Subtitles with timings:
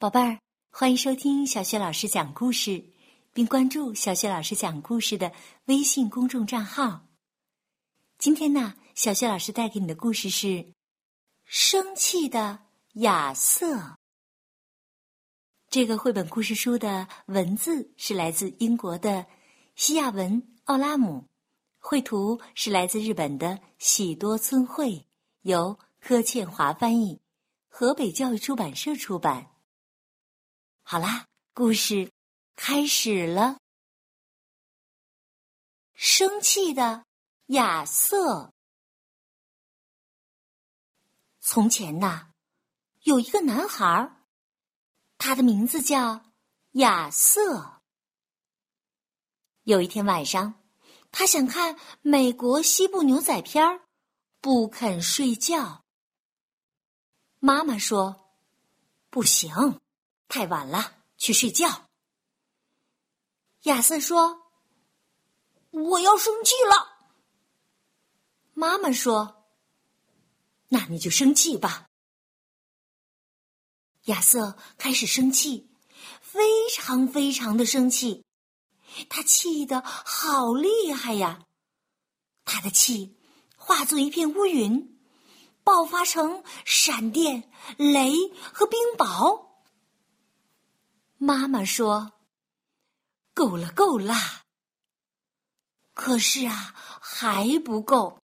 [0.00, 2.82] 宝贝儿，欢迎收听小雪老师讲故事，
[3.34, 5.30] 并关注小雪老师讲故事的
[5.66, 7.02] 微信公众账号。
[8.16, 10.46] 今天呢，小雪老师带给你的故事是
[11.44, 12.60] 《生气的
[12.94, 13.76] 亚瑟》。
[15.68, 19.26] 这个绘本故事书的文字是来自英国的
[19.74, 21.26] 西亚文奥拉姆，
[21.78, 25.06] 绘图是来自日本的喜多村绘，
[25.42, 27.20] 由柯倩华翻译，
[27.68, 29.48] 河北教育出版社出版。
[30.90, 32.10] 好啦，故事
[32.56, 33.60] 开始了。
[35.94, 37.06] 生气的
[37.46, 38.52] 亚瑟。
[41.38, 42.32] 从前呐，
[43.02, 44.26] 有一个男孩，
[45.16, 46.32] 他的名字叫
[46.72, 47.80] 亚瑟。
[49.62, 50.60] 有一天晚上，
[51.12, 53.86] 他想看美国西部牛仔片儿，
[54.40, 55.84] 不肯睡觉。
[57.38, 58.34] 妈妈说
[59.08, 59.80] ：“不行。”
[60.30, 61.90] 太晚了，去睡觉。
[63.62, 64.52] 亚瑟说
[65.72, 67.10] ：“我要生气了。”
[68.54, 69.50] 妈妈说
[70.70, 71.88] ：“那你就生气吧。”
[74.06, 75.68] 亚瑟开始生气，
[76.22, 78.24] 非常非常的生气，
[79.08, 81.44] 他气得好厉害呀！
[82.44, 83.18] 他的气
[83.56, 84.96] 化作一片乌云，
[85.64, 88.12] 爆发成闪电、雷
[88.54, 89.49] 和冰雹。
[91.22, 92.14] 妈妈说
[93.34, 94.14] ：“够了，够了。”
[95.92, 98.22] 可是啊，还不够。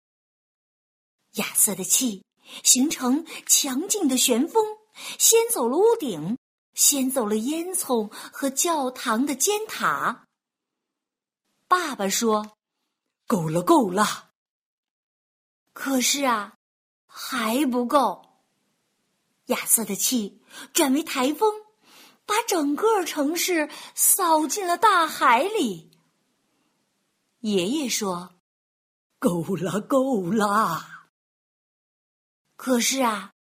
[1.37, 2.23] 亚瑟的气
[2.63, 4.77] 形成强劲的旋风，
[5.19, 6.37] 掀走了屋顶，
[6.75, 10.27] 掀走了烟囱和教堂的尖塔。
[11.67, 12.59] 爸爸说
[13.27, 14.33] ：“够了，够了。”
[15.73, 16.59] 可是啊，
[17.07, 18.43] 还不够。
[19.47, 20.43] 亚瑟的气
[20.75, 21.51] 转为台风。
[22.25, 25.91] 把整个城市扫进了大海里。
[27.41, 28.35] 爷爷说
[29.19, 30.89] ：“够了，够了。”
[32.57, 33.33] 可是啊，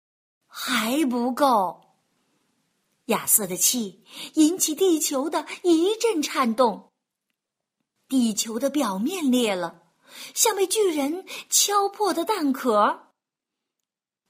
[0.47, 1.97] 还不够。
[3.05, 4.03] 亚瑟的气
[4.35, 6.91] 引起地球的一阵颤动，
[8.07, 9.83] 地球的表面裂了，
[10.33, 13.13] 像被巨人敲破的蛋壳。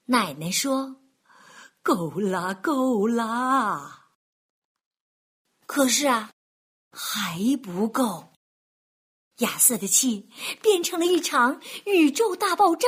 [0.05, 0.97] 奶奶说
[1.81, 3.99] ：“够了，够了。”
[5.73, 6.31] 可是啊，
[6.91, 8.33] 还不够。
[9.37, 10.27] 亚瑟的气
[10.61, 12.87] 变成了一场宇宙大爆炸，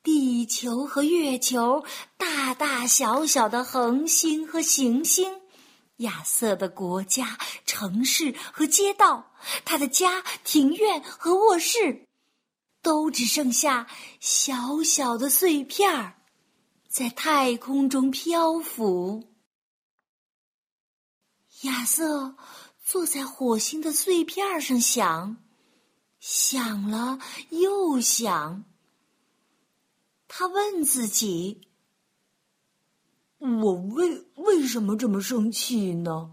[0.00, 1.84] 地球和月球，
[2.16, 5.40] 大大小小的恒星和行星，
[5.96, 9.32] 亚瑟的国家、城市和街道，
[9.64, 12.06] 他的家、庭院和卧室，
[12.80, 13.88] 都只剩下
[14.20, 16.14] 小小的碎片儿，
[16.88, 19.29] 在太空中漂浮。
[21.62, 22.36] 亚瑟
[22.82, 25.36] 坐在火星的碎片上想，
[26.18, 27.18] 想了
[27.50, 28.64] 又想。
[30.26, 31.68] 他问自己
[33.38, 36.32] ：“我为为什么这么生气呢？”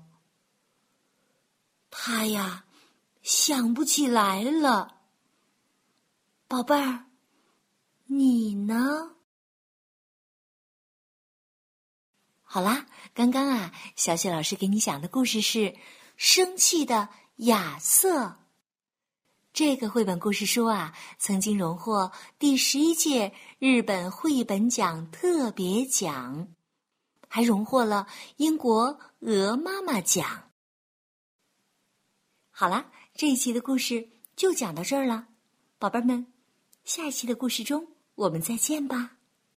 [1.90, 2.66] 他呀，
[3.22, 5.02] 想不起来了。
[6.48, 7.08] 宝贝儿，
[8.06, 9.17] 你呢？
[12.50, 15.60] 好啦，刚刚啊，小雪老师给你讲的故事是
[16.16, 18.24] 《生气的亚瑟》。
[19.52, 22.10] 这个绘本故事书啊，曾经荣获
[22.40, 26.48] 第十一届日本绘本奖特别奖，
[27.28, 28.08] 还荣获了
[28.38, 30.50] 英国鹅妈妈奖。
[32.50, 34.08] 好啦，这一期的故事
[34.38, 35.28] 就讲到这儿了，
[35.78, 36.26] 宝贝们，
[36.86, 39.17] 下一期的故事中我们再见吧。